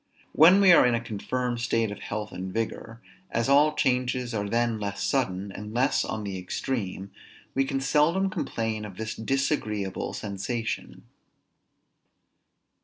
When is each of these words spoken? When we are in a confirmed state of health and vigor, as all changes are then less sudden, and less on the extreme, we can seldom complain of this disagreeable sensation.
When 0.31 0.59
we 0.61 0.71
are 0.71 0.83
in 0.83 0.95
a 0.95 0.99
confirmed 0.99 1.61
state 1.61 1.91
of 1.91 1.99
health 1.99 2.31
and 2.31 2.51
vigor, 2.51 2.99
as 3.29 3.47
all 3.47 3.75
changes 3.75 4.33
are 4.33 4.49
then 4.49 4.79
less 4.79 5.03
sudden, 5.03 5.51
and 5.51 5.75
less 5.75 6.03
on 6.03 6.23
the 6.23 6.39
extreme, 6.39 7.11
we 7.53 7.65
can 7.65 7.79
seldom 7.79 8.31
complain 8.31 8.83
of 8.83 8.97
this 8.97 9.13
disagreeable 9.13 10.13
sensation. 10.13 11.03